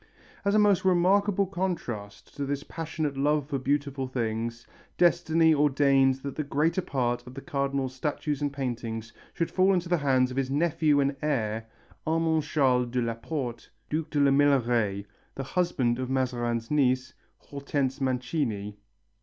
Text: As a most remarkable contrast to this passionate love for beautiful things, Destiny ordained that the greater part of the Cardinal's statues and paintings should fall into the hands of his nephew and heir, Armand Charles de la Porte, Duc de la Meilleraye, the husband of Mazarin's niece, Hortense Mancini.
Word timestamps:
As 0.43 0.55
a 0.55 0.57
most 0.57 0.83
remarkable 0.83 1.45
contrast 1.45 2.35
to 2.35 2.43
this 2.43 2.63
passionate 2.63 3.15
love 3.17 3.47
for 3.47 3.59
beautiful 3.59 4.07
things, 4.07 4.65
Destiny 4.97 5.53
ordained 5.53 6.15
that 6.23 6.35
the 6.35 6.43
greater 6.43 6.81
part 6.81 7.27
of 7.27 7.35
the 7.35 7.41
Cardinal's 7.41 7.93
statues 7.93 8.41
and 8.41 8.51
paintings 8.51 9.13
should 9.35 9.51
fall 9.51 9.75
into 9.75 9.89
the 9.89 9.99
hands 9.99 10.31
of 10.31 10.37
his 10.37 10.49
nephew 10.49 10.99
and 11.01 11.15
heir, 11.21 11.67
Armand 12.07 12.41
Charles 12.41 12.87
de 12.87 12.99
la 12.99 13.13
Porte, 13.13 13.69
Duc 13.91 14.09
de 14.09 14.19
la 14.19 14.31
Meilleraye, 14.31 15.05
the 15.35 15.43
husband 15.43 15.99
of 15.99 16.09
Mazarin's 16.09 16.71
niece, 16.71 17.13
Hortense 17.37 18.01
Mancini. 18.01 18.79